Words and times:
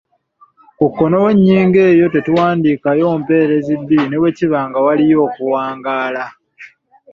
Ku 0.77 0.85
kkono 0.91 1.15
w’ennyingo 1.25 1.79
eyo 1.91 2.05
tetuwandiikayo 2.13 3.07
mpeerezi 3.21 3.73
bbiri 3.81 4.05
ne 4.07 4.17
bwe 4.19 4.31
kiba 4.37 4.59
nga 4.67 4.79
waliyo 4.85 5.17
okuwangaala. 5.27 6.25